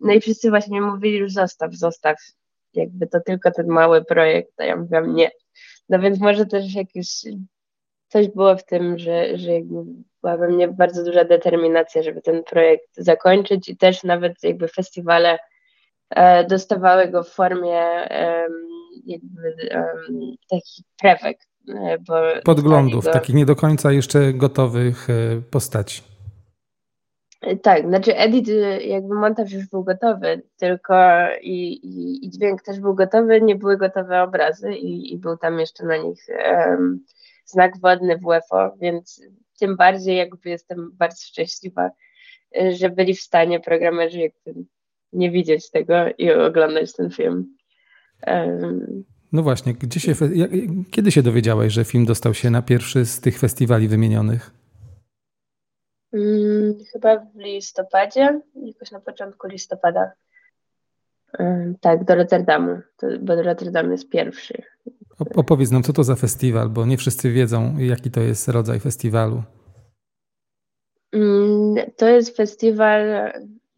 No 0.00 0.12
i 0.12 0.20
wszyscy 0.20 0.50
właśnie 0.50 0.80
mówili, 0.80 1.18
już 1.18 1.32
zostaw, 1.32 1.74
zostaw, 1.74 2.16
jakby 2.74 3.06
to 3.06 3.20
tylko 3.20 3.50
ten 3.50 3.66
mały 3.66 4.04
projekt, 4.04 4.60
a 4.60 4.64
ja 4.64 4.76
mówiłam 4.76 5.14
nie, 5.14 5.30
no 5.88 5.98
więc 5.98 6.20
może 6.20 6.46
też 6.46 6.74
jakieś 6.74 7.08
coś 8.08 8.28
było 8.28 8.56
w 8.56 8.64
tym, 8.64 8.98
że, 8.98 9.38
że 9.38 9.50
była 10.20 10.36
we 10.36 10.48
mnie 10.48 10.68
bardzo 10.68 11.04
duża 11.04 11.24
determinacja, 11.24 12.02
żeby 12.02 12.22
ten 12.22 12.44
projekt 12.44 12.88
zakończyć 12.96 13.68
i 13.68 13.76
też 13.76 14.04
nawet 14.04 14.42
jakby 14.42 14.68
festiwale 14.68 15.38
e, 16.10 16.44
dostawały 16.44 17.08
go 17.08 17.22
w 17.22 17.28
formie 17.28 17.80
e, 18.10 18.46
jakby 19.06 19.56
e, 19.70 19.86
takich 20.50 20.84
prewek. 21.00 21.38
Bo 22.06 22.14
Podglądów, 22.44 23.04
go... 23.04 23.12
takich 23.12 23.34
nie 23.34 23.46
do 23.46 23.56
końca 23.56 23.92
jeszcze 23.92 24.32
gotowych 24.32 25.10
e, 25.10 25.40
postaci. 25.50 26.15
Tak, 27.62 27.88
znaczy 27.88 28.16
edit, 28.16 28.48
y, 28.48 28.82
jakby 28.82 29.14
montaż 29.14 29.52
już 29.52 29.66
był 29.66 29.84
gotowy, 29.84 30.42
tylko 30.56 30.94
i, 31.42 31.72
i, 31.72 32.26
i 32.26 32.30
dźwięk 32.30 32.62
też 32.62 32.80
był 32.80 32.94
gotowy, 32.94 33.40
nie 33.40 33.56
były 33.56 33.76
gotowe 33.76 34.22
obrazy 34.22 34.72
i, 34.72 35.12
i 35.12 35.18
był 35.18 35.36
tam 35.36 35.60
jeszcze 35.60 35.84
na 35.84 35.96
nich 35.96 36.26
um, 36.56 37.04
znak 37.44 37.80
wodny 37.80 38.18
w 38.18 38.26
UFO, 38.26 38.74
więc 38.80 39.22
tym 39.60 39.76
bardziej 39.76 40.16
jakby 40.16 40.50
jestem 40.50 40.90
bardzo 40.92 41.26
szczęśliwa, 41.26 41.90
y, 42.60 42.72
że 42.72 42.90
byli 42.90 43.14
w 43.14 43.20
stanie 43.20 43.60
programerzy 43.60 44.18
jakby 44.18 44.64
nie 45.12 45.30
widzieć 45.30 45.70
tego 45.70 45.94
i 46.18 46.32
oglądać 46.32 46.92
ten 46.92 47.10
film. 47.10 47.56
Um, 48.26 49.04
no 49.32 49.42
właśnie, 49.42 49.74
gdzie 49.74 50.00
się, 50.00 50.12
kiedy 50.90 51.12
się 51.12 51.22
dowiedziałeś, 51.22 51.72
że 51.72 51.84
film 51.84 52.04
dostał 52.06 52.34
się 52.34 52.50
na 52.50 52.62
pierwszy 52.62 53.06
z 53.06 53.20
tych 53.20 53.38
festiwali 53.38 53.88
wymienionych? 53.88 54.50
Chyba 56.92 57.16
w 57.18 57.36
listopadzie, 57.36 58.40
jakoś 58.54 58.90
na 58.90 59.00
początku 59.00 59.46
listopada. 59.46 60.12
tak, 61.80 62.04
do 62.04 62.14
Rotterdamu, 62.14 62.80
bo 63.20 63.42
Rotterdam 63.42 63.92
jest 63.92 64.08
pierwszy. 64.08 64.62
Opowiedz 65.36 65.70
nam, 65.70 65.82
co 65.82 65.92
to 65.92 66.04
za 66.04 66.16
festiwal, 66.16 66.68
bo 66.68 66.86
nie 66.86 66.96
wszyscy 66.96 67.32
wiedzą, 67.32 67.78
jaki 67.78 68.10
to 68.10 68.20
jest 68.20 68.48
rodzaj 68.48 68.80
festiwalu. 68.80 69.42
Hmm, 71.14 71.74
to 71.96 72.08
jest 72.08 72.36
festiwal, 72.36 73.32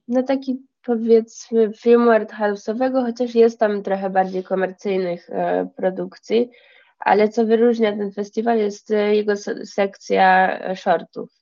no 0.09 0.23
taki 0.23 0.63
powiedzmy 0.85 1.73
filmu 1.73 2.11
arthouse'owego, 2.11 3.03
chociaż 3.07 3.35
jest 3.35 3.59
tam 3.59 3.83
trochę 3.83 4.11
bardziej 4.11 4.45
komercyjnych 4.45 5.31
e, 5.31 5.69
produkcji, 5.77 6.51
ale 6.99 7.29
co 7.29 7.47
wyróżnia 7.47 7.97
ten 7.97 8.13
festiwal 8.13 8.59
jest 8.59 8.91
e, 8.91 9.15
jego 9.15 9.33
sekcja 9.65 10.59
shortów. 10.75 11.38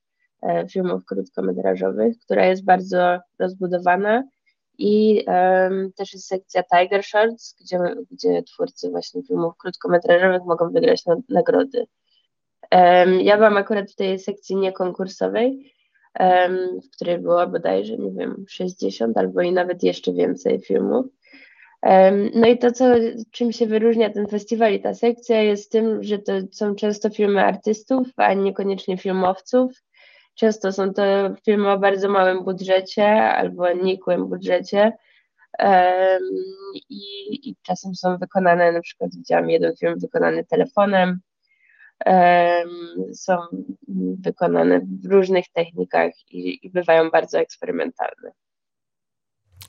E, 0.46 0.68
filmów 0.68 1.04
krótkometrażowych, 1.04 2.18
która 2.18 2.46
jest 2.46 2.64
bardzo 2.64 3.18
rozbudowana 3.38 4.24
i 4.78 5.24
um, 5.26 5.92
też 5.96 6.12
jest 6.12 6.26
sekcja 6.26 6.62
Tiger 6.62 7.04
Shorts, 7.04 7.56
gdzie, 7.60 7.78
gdzie 8.10 8.42
twórcy 8.42 8.90
właśnie 8.90 9.22
filmów 9.22 9.54
krótkometrażowych 9.58 10.42
mogą 10.44 10.70
wygrać 10.70 11.06
na, 11.06 11.16
nagrody. 11.28 11.86
Um, 12.72 13.20
ja 13.20 13.36
byłam 13.36 13.56
akurat 13.56 13.92
w 13.92 13.94
tej 13.94 14.18
sekcji 14.18 14.56
niekonkursowej, 14.56 15.74
um, 16.20 16.80
w 16.80 16.90
której 16.96 17.18
było 17.18 17.46
bodajże, 17.46 17.96
nie 17.96 18.10
wiem, 18.10 18.44
60 18.48 19.18
albo 19.18 19.40
i 19.40 19.52
nawet 19.52 19.82
jeszcze 19.82 20.12
więcej 20.12 20.60
filmów. 20.60 21.06
No 22.34 22.46
i 22.46 22.58
to, 22.58 22.72
co, 22.72 22.84
czym 23.30 23.52
się 23.52 23.66
wyróżnia 23.66 24.10
ten 24.10 24.26
festiwal 24.26 24.72
i 24.72 24.80
ta 24.80 24.94
sekcja, 24.94 25.42
jest 25.42 25.72
tym, 25.72 26.02
że 26.02 26.18
to 26.18 26.32
są 26.52 26.74
często 26.74 27.10
filmy 27.10 27.44
artystów, 27.44 28.08
a 28.16 28.34
niekoniecznie 28.34 28.98
filmowców. 28.98 29.72
Często 30.36 30.72
są 30.72 30.94
to 30.94 31.02
filmy 31.44 31.70
o 31.70 31.78
bardzo 31.78 32.08
małym 32.08 32.44
budżecie 32.44 33.06
albo 33.22 33.72
nikłym 33.72 34.28
budżecie. 34.28 34.92
I, 36.88 37.00
i, 37.50 37.56
czasem 37.62 37.94
są 37.94 38.18
wykonane, 38.18 38.72
na 38.72 38.80
przykład 38.80 39.10
widziałam 39.14 39.50
jeden 39.50 39.76
film 39.76 39.94
wykonany 39.98 40.44
telefonem, 40.44 41.20
są 43.14 43.36
wykonane 44.20 44.80
w 45.02 45.06
różnych 45.06 45.44
technikach 45.52 46.12
i, 46.30 46.66
i 46.66 46.70
bywają 46.70 47.10
bardzo 47.10 47.38
eksperymentalne. 47.38 48.30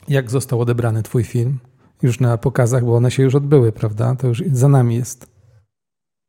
Jak 0.08 0.30
został 0.30 0.60
odebrany 0.60 1.02
Twój 1.02 1.24
film? 1.24 1.58
Już 2.02 2.20
na 2.20 2.38
pokazach, 2.38 2.84
bo 2.84 2.96
one 2.96 3.10
się 3.10 3.22
już 3.22 3.34
odbyły, 3.34 3.72
prawda? 3.72 4.16
To 4.20 4.26
już 4.26 4.42
za 4.52 4.68
nami 4.68 4.96
jest. 4.96 5.32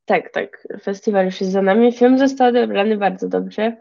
Tak, 0.05 0.31
tak. 0.33 0.67
Festiwal 0.81 1.25
już 1.25 1.41
jest 1.41 1.53
za 1.53 1.61
nami. 1.61 1.91
Film 1.91 2.19
został 2.19 2.47
odebrany 2.47 2.97
bardzo 2.97 3.27
dobrze. 3.27 3.77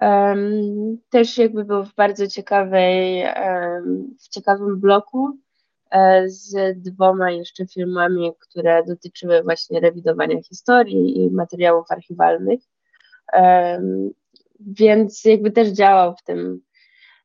Um, 0.00 0.98
też 1.10 1.38
jakby 1.38 1.64
był 1.64 1.84
w 1.84 1.94
bardzo 1.94 2.26
ciekawej, 2.26 3.24
um, 3.36 4.16
w 4.20 4.28
ciekawym 4.28 4.80
bloku, 4.80 5.38
z 6.26 6.78
dwoma 6.82 7.30
jeszcze 7.30 7.66
filmami, 7.66 8.32
które 8.38 8.84
dotyczyły 8.84 9.42
właśnie 9.42 9.80
rewidowania 9.80 10.42
historii 10.42 11.24
i 11.24 11.30
materiałów 11.30 11.90
archiwalnych. 11.90 12.60
Więc 14.60 15.24
jakby 15.24 15.50
też 15.50 15.68
działał 15.68 16.14
w 16.16 16.22
tym, 16.22 16.60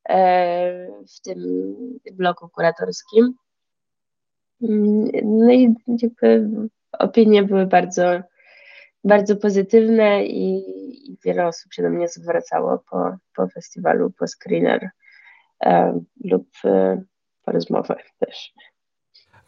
e, 0.10 0.88
w 1.18 1.22
tym 1.22 1.40
bloku 2.14 2.50
kuratorskim. 2.50 3.34
No 5.24 5.52
i 5.52 5.74
jakby 5.88 6.50
opinie 7.00 7.44
były 7.44 7.66
bardzo, 7.66 8.04
bardzo 9.06 9.36
pozytywne 9.36 10.26
i, 10.26 10.58
i 11.12 11.18
wiele 11.26 11.48
osób 11.48 11.74
się 11.74 11.84
do 11.84 11.90
mnie 11.90 12.08
zwracało 12.08 12.84
po, 12.90 13.16
po 13.36 13.48
festiwalu, 13.48 14.12
po 14.12 14.26
screener 14.28 14.90
e, 15.66 16.00
lub 16.24 16.48
e, 16.66 17.04
po 17.46 17.52
rozmowach 17.52 18.04
też. 18.20 18.54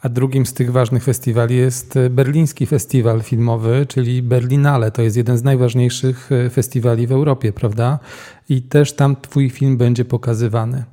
A 0.01 0.09
drugim 0.09 0.45
z 0.45 0.53
tych 0.53 0.71
ważnych 0.71 1.03
festiwali 1.03 1.57
jest 1.57 1.99
berliński 2.09 2.65
festiwal 2.65 3.21
filmowy, 3.21 3.85
czyli 3.85 4.21
Berlinale. 4.21 4.91
To 4.91 5.01
jest 5.01 5.17
jeden 5.17 5.37
z 5.37 5.43
najważniejszych 5.43 6.31
e, 6.31 6.49
festiwali 6.49 7.07
w 7.07 7.11
Europie, 7.11 7.53
prawda? 7.53 7.99
I 8.49 8.61
też 8.61 8.93
tam 8.93 9.15
Twój 9.15 9.49
film 9.49 9.77
będzie 9.77 10.05
pokazywany. 10.05 10.83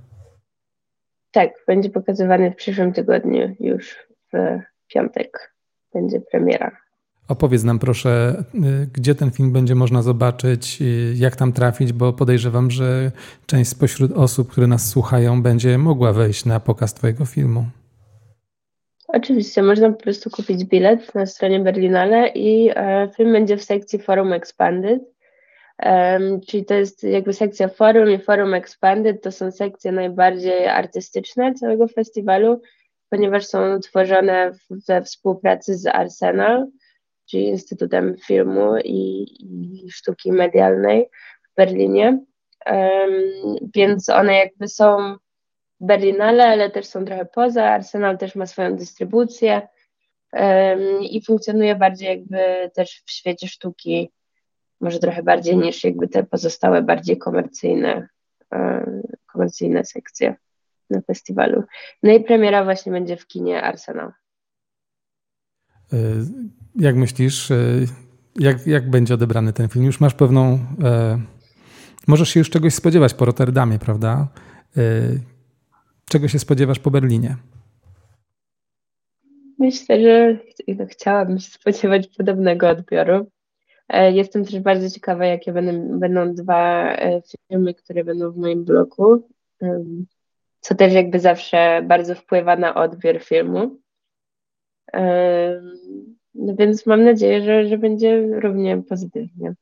Tak, 1.31 1.51
będzie 1.67 1.91
pokazywany 1.91 2.51
w 2.51 2.57
przyszłym 2.57 2.93
tygodniu, 2.93 3.57
już 3.61 3.97
w 4.33 4.61
piątek 4.89 5.55
będzie 5.95 6.21
premiera. 6.21 6.84
Opowiedz 7.29 7.65
nam 7.65 7.79
proszę, 7.79 8.45
e, 8.55 8.87
gdzie 8.93 9.15
ten 9.15 9.31
film 9.31 9.53
będzie 9.53 9.75
można 9.75 10.03
zobaczyć, 10.03 10.83
jak 11.15 11.37
tam 11.37 11.53
trafić, 11.53 11.93
bo 11.93 12.13
podejrzewam, 12.13 12.71
że 12.71 13.13
część 13.47 13.71
spośród 13.71 14.13
osób, 14.13 14.51
które 14.51 14.67
nas 14.67 14.89
słuchają, 14.89 15.43
będzie 15.43 15.79
mogła 15.79 16.13
wejść 16.13 16.45
na 16.45 16.61
pokaz 16.61 16.95
Twojego 16.95 17.25
filmu. 17.25 17.65
Oczywiście, 19.09 19.63
można 19.63 19.91
po 19.91 20.03
prostu 20.03 20.31
kupić 20.31 20.65
bilet 20.65 21.15
na 21.15 21.27
stronie 21.27 21.61
Berlinale 21.61 22.29
i 22.29 22.71
e, 22.75 23.11
film 23.17 23.33
będzie 23.33 23.57
w 23.57 23.65
sekcji 23.65 23.99
Forum 23.99 24.33
Expanded. 24.33 25.15
Czyli 26.47 26.65
to 26.65 26.75
jest 26.75 27.05
jakby 27.05 27.33
sekcja 27.33 27.69
forum 27.69 28.11
i 28.11 28.19
forum 28.19 28.55
expanded 28.55 29.23
to 29.23 29.33
są 29.33 29.51
sekcje 29.51 29.93
najbardziej 29.93 30.67
artystyczne 30.67 31.55
całego 31.55 31.89
festiwalu, 31.89 32.61
ponieważ 33.11 33.47
są 33.47 33.81
tworzone 33.81 34.53
we 34.89 35.03
współpracy 35.03 35.77
z 35.77 35.87
Arsenal, 35.87 36.67
czyli 37.27 37.45
Instytutem 37.49 38.17
Filmu 38.27 38.77
i, 38.85 39.27
i 39.41 39.91
Sztuki 39.91 40.33
Medialnej 40.33 41.11
w 41.53 41.57
Berlinie. 41.57 42.25
Um, 42.67 43.71
więc 43.75 44.09
one 44.09 44.35
jakby 44.35 44.69
są 44.69 45.17
Berlinale, 45.81 46.49
ale 46.49 46.71
też 46.71 46.87
są 46.87 47.05
trochę 47.05 47.25
poza. 47.25 47.65
Arsenal 47.65 48.19
też 48.19 48.35
ma 48.35 48.47
swoją 48.47 48.77
dystrybucję 48.77 49.69
um, 50.33 51.03
i 51.03 51.23
funkcjonuje 51.25 51.75
bardziej 51.77 52.09
jakby 52.09 52.71
też 52.75 53.03
w 53.07 53.11
świecie 53.11 53.49
sztuki, 53.49 54.11
może 54.81 54.99
trochę 54.99 55.23
bardziej 55.23 55.57
niż 55.57 55.85
jakby 55.85 56.09
te 56.09 56.25
pozostałe 56.25 56.83
bardziej 56.83 57.19
komercyjne, 57.19 58.09
um, 58.53 59.03
komercyjne 59.33 59.85
sekcje 59.85 60.35
na 60.91 61.01
festiwalu. 61.01 61.63
No 62.03 62.13
i 62.13 62.25
premiera 62.25 62.65
właśnie 62.65 62.93
będzie 62.93 63.17
w 63.17 63.27
kinie 63.27 63.63
Arsenal. 63.63 64.13
Jak 66.75 66.97
myślisz, 66.97 67.51
e, 67.51 67.57
jak, 68.37 68.67
jak 68.67 68.91
będzie 68.91 69.15
odebrany 69.15 69.53
ten 69.53 69.69
film? 69.69 69.85
Już 69.85 70.01
masz 70.01 70.15
pewną. 70.15 70.59
E, 70.85 71.19
możesz 72.07 72.29
się 72.29 72.41
już 72.41 72.51
czegoś 72.51 72.75
spodziewać 72.75 73.15
po 73.15 73.25
Rotterdamie, 73.25 73.79
prawda? 73.79 74.29
E, 74.77 74.83
Czego 76.09 76.29
się 76.29 76.39
spodziewasz 76.39 76.79
po 76.79 76.91
Berlinie? 76.91 77.37
Myślę, 79.59 80.03
że 80.03 80.39
chciałabym 80.87 81.39
się 81.39 81.51
spodziewać 81.51 82.09
podobnego 82.17 82.69
odbioru. 82.69 83.31
E, 83.89 84.13
jestem 84.13 84.45
też 84.45 84.61
bardzo 84.61 84.91
ciekawa, 84.91 85.27
jakie 85.27 85.53
będą, 85.53 85.99
będą 85.99 86.35
dwa 86.35 86.93
e, 86.97 87.23
filmy, 87.49 87.75
które 87.75 88.05
będą 88.05 88.33
w 88.33 88.37
moim 88.37 88.65
bloku, 88.65 89.29
co 90.61 90.75
też 90.75 90.93
jakby 90.93 91.21
zawsze 91.21 91.83
bardzo 91.89 92.15
wpływa 92.15 92.57
na 92.57 92.75
odbiór 92.75 93.21
filmu. 93.21 93.81
Więc 96.35 96.87
mam 96.87 97.05
nadzieję, 97.05 97.43
że, 97.43 97.67
że 97.67 97.79
będzie 97.79 98.27
równie 98.41 98.83
pozytywnie. 98.83 99.55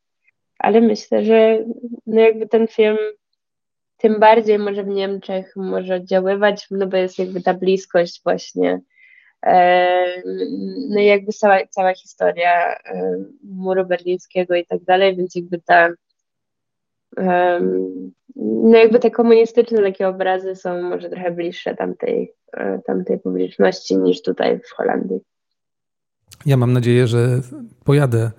Ale 0.59 0.81
myślę, 0.81 1.25
że 1.25 1.65
no 2.07 2.21
jakby 2.21 2.49
ten 2.49 2.69
film 2.69 2.97
tym 3.97 4.21
bardziej 4.21 4.59
może 4.59 4.85
w 4.85 4.89
Niemczech 4.89 5.53
może 5.57 5.95
oddziaływać, 5.95 6.67
no 6.71 6.87
bo 6.87 6.97
jest 6.97 7.19
jakby 7.19 7.43
ta 7.43 7.55
bliskość 7.55 8.21
właśnie. 8.25 8.81
E, 9.47 10.23
no 10.91 11.01
i 11.01 11.07
jakby 11.07 11.33
cała, 11.33 11.59
cała 11.71 11.95
historia 11.95 12.75
e, 12.75 13.25
muru 13.45 13.87
berlińskiego 13.87 14.55
i 14.55 14.67
tak 14.67 14.85
dalej, 14.85 15.17
więc 15.17 15.35
jakby 15.35 15.61
ta 15.61 15.89
no 18.37 18.79
jakby 18.79 18.99
te 18.99 19.11
komunistyczne 19.11 19.83
takie 19.83 20.09
obrazy 20.09 20.57
są 20.57 20.83
może 20.83 21.11
trochę 21.11 21.31
bliższe 21.31 21.75
tamtej, 21.75 22.35
e, 22.53 22.81
tamtej 22.87 23.19
publiczności 23.19 23.97
niż 23.97 24.23
tutaj 24.23 24.61
w 24.61 24.73
Holandii. 24.73 25.21
Ja 26.46 26.57
mam 26.57 26.72
nadzieję, 26.72 27.07
że 27.07 27.40
pojadę 27.85 28.31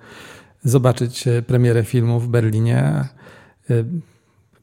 zobaczyć 0.64 1.24
premierę 1.46 1.84
filmu 1.84 2.20
w 2.20 2.28
Berlinie 2.28 3.04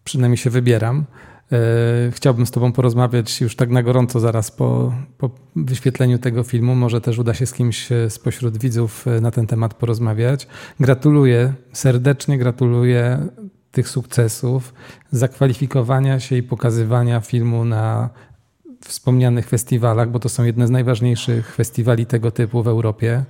przynajmniej 0.03 0.37
się 0.37 0.49
wybieram. 0.49 1.05
E, 1.51 2.11
chciałbym 2.11 2.45
z 2.45 2.51
Tobą 2.51 2.71
porozmawiać 2.71 3.41
już 3.41 3.55
tak 3.55 3.69
na 3.69 3.83
gorąco 3.83 4.19
zaraz 4.19 4.51
po, 4.51 4.93
po 5.17 5.29
wyświetleniu 5.55 6.19
tego 6.19 6.43
filmu. 6.43 6.75
Może 6.75 7.01
też 7.01 7.19
uda 7.19 7.33
się 7.33 7.45
z 7.45 7.53
kimś 7.53 7.91
e, 7.91 8.09
spośród 8.09 8.57
widzów 8.57 9.07
e, 9.07 9.21
na 9.21 9.31
ten 9.31 9.47
temat 9.47 9.73
porozmawiać. 9.73 10.47
Gratuluję, 10.79 11.53
serdecznie 11.73 12.37
gratuluję 12.37 13.27
tych 13.71 13.89
sukcesów, 13.89 14.73
zakwalifikowania 15.11 16.19
się 16.19 16.35
i 16.35 16.43
pokazywania 16.43 17.21
filmu 17.21 17.65
na 17.65 18.09
wspomnianych 18.85 19.47
festiwalach, 19.47 20.09
bo 20.09 20.19
to 20.19 20.29
są 20.29 20.43
jedne 20.43 20.67
z 20.67 20.69
najważniejszych 20.69 21.55
festiwali 21.55 22.05
tego 22.05 22.31
typu 22.31 22.63
w 22.63 22.67
Europie. 22.67 23.23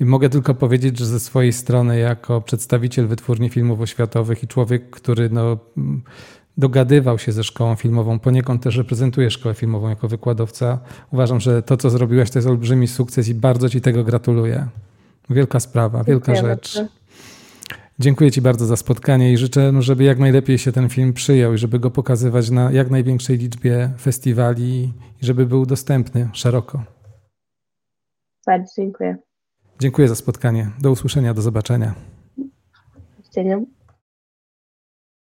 I 0.00 0.04
mogę 0.04 0.28
tylko 0.28 0.54
powiedzieć, 0.54 0.98
że 0.98 1.06
ze 1.06 1.20
swojej 1.20 1.52
strony, 1.52 1.98
jako 1.98 2.40
przedstawiciel 2.40 3.06
wytwórni 3.06 3.48
filmów 3.48 3.80
oświatowych 3.80 4.42
i 4.42 4.46
człowiek, 4.46 4.90
który 4.90 5.30
no, 5.30 5.58
dogadywał 6.58 7.18
się 7.18 7.32
ze 7.32 7.44
szkołą 7.44 7.74
filmową, 7.74 8.18
poniekąd 8.18 8.62
też 8.62 8.76
reprezentuje 8.76 9.30
szkołę 9.30 9.54
filmową 9.54 9.88
jako 9.88 10.08
wykładowca, 10.08 10.78
uważam, 11.10 11.40
że 11.40 11.62
to, 11.62 11.76
co 11.76 11.90
zrobiłaś, 11.90 12.30
to 12.30 12.38
jest 12.38 12.48
olbrzymi 12.48 12.88
sukces 12.88 13.28
i 13.28 13.34
bardzo 13.34 13.68
Ci 13.68 13.80
tego 13.80 14.04
gratuluję. 14.04 14.66
Wielka 15.30 15.60
sprawa, 15.60 16.04
wielka 16.04 16.34
rzecz. 16.34 16.78
Dziękuję 18.00 18.30
Ci 18.30 18.42
bardzo 18.42 18.66
za 18.66 18.76
spotkanie 18.76 19.32
i 19.32 19.36
życzę, 19.36 19.72
no, 19.72 19.82
żeby 19.82 20.04
jak 20.04 20.18
najlepiej 20.18 20.58
się 20.58 20.72
ten 20.72 20.88
film 20.88 21.12
przyjął 21.12 21.54
i 21.54 21.58
żeby 21.58 21.78
go 21.78 21.90
pokazywać 21.90 22.50
na 22.50 22.72
jak 22.72 22.90
największej 22.90 23.38
liczbie 23.38 23.90
festiwali 24.00 24.92
i 25.22 25.26
żeby 25.26 25.46
był 25.46 25.66
dostępny 25.66 26.28
szeroko. 26.32 26.84
Bardzo 28.46 28.72
dziękuję. 28.76 29.16
Dziękuję 29.80 30.08
za 30.08 30.14
spotkanie. 30.14 30.70
Do 30.80 30.90
usłyszenia, 30.90 31.34
do 31.34 31.42
zobaczenia. 31.42 31.94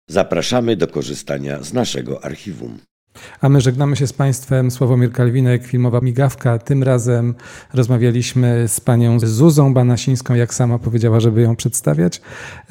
Zapraszamy 0.08 0.76
do 0.76 0.88
korzystania 0.88 1.62
z 1.62 1.72
naszego 1.72 2.24
archiwum. 2.24 2.78
A 3.40 3.48
my 3.48 3.60
żegnamy 3.60 3.96
się 3.96 4.06
z 4.06 4.12
Państwem. 4.12 4.70
Sławomir 4.70 5.12
Kalwinek, 5.12 5.66
filmowa 5.66 6.00
migawka. 6.00 6.58
Tym 6.58 6.82
razem 6.82 7.34
rozmawialiśmy 7.74 8.68
z 8.68 8.80
panią 8.80 9.20
Zuzą 9.20 9.74
Banasińską, 9.74 10.34
jak 10.34 10.54
sama 10.54 10.78
powiedziała, 10.78 11.20
żeby 11.20 11.42
ją 11.42 11.56
przedstawiać. 11.56 12.20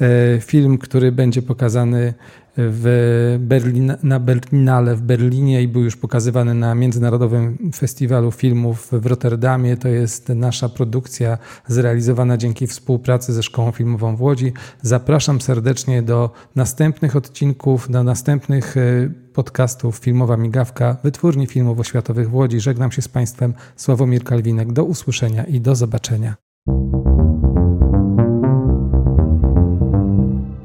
E, 0.00 0.40
film, 0.40 0.78
który 0.78 1.12
będzie 1.12 1.42
pokazany 1.42 2.14
w 2.56 3.36
Berlin, 3.40 3.94
na 4.02 4.20
Berlinale 4.20 4.96
w 4.96 5.02
Berlinie 5.02 5.62
i 5.62 5.68
był 5.68 5.82
już 5.82 5.96
pokazywany 5.96 6.54
na 6.54 6.74
Międzynarodowym 6.74 7.70
Festiwalu 7.74 8.30
Filmów 8.30 8.88
w 8.92 9.06
Rotterdamie. 9.06 9.76
To 9.76 9.88
jest 9.88 10.28
nasza 10.28 10.68
produkcja 10.68 11.38
zrealizowana 11.66 12.36
dzięki 12.36 12.66
współpracy 12.66 13.32
ze 13.32 13.42
Szkołą 13.42 13.72
Filmową 13.72 14.16
w 14.16 14.22
Łodzi. 14.22 14.52
Zapraszam 14.82 15.40
serdecznie 15.40 16.02
do 16.02 16.30
następnych 16.56 17.16
odcinków, 17.16 17.90
do 17.90 18.04
następnych 18.04 18.76
e, 18.76 19.10
podcastów 19.32 19.96
Filmowa 19.96 20.36
Migawka, 20.36 20.96
Wytwórni 21.04 21.46
Filmów 21.46 21.78
Oświatowych 21.78 22.30
w 22.30 22.34
Łodzi. 22.34 22.60
Żegnam 22.60 22.92
się 22.92 23.02
z 23.02 23.08
Państwem, 23.08 23.54
Sławomir 23.76 24.24
Kalwinek. 24.24 24.72
Do 24.72 24.84
usłyszenia 24.84 25.44
i 25.44 25.60
do 25.60 25.74
zobaczenia. 25.74 26.34